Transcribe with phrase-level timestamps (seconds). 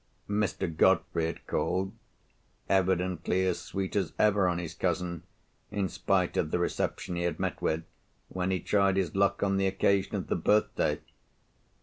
[0.31, 0.65] Mr.
[0.77, 1.93] Godfrey had called;
[2.67, 5.21] evidently as sweet as ever on his cousin,
[5.69, 7.83] in spite of the reception he had met with,
[8.27, 10.99] when he tried his luck on the occasion of the birthday.